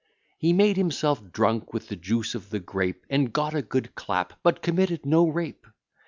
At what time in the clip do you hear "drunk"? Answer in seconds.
1.31-1.73